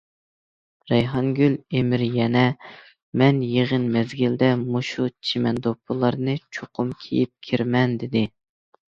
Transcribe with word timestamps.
رەيھانگۈل 0.91 1.55
ئىمىر 1.79 2.03
يەنە، 2.05 2.45
مەن 3.21 3.41
يىغىن 3.47 3.85
مەزگىلىدە 3.95 4.49
مۇشۇ 4.61 5.05
چىمەن 5.31 5.59
دوپپىلارنى 5.67 6.35
چوقۇم 6.59 6.89
كىيىپ 7.05 7.33
كىرىمەن، 7.49 7.95
دېدى. 8.05 8.25